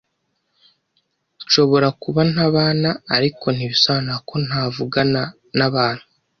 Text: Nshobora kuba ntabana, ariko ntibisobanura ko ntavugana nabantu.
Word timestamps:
Nshobora 1.43 1.87
kuba 2.01 2.21
ntabana, 2.31 2.89
ariko 3.15 3.45
ntibisobanura 3.55 4.17
ko 4.27 4.35
ntavugana 4.47 5.21
nabantu. 5.57 6.05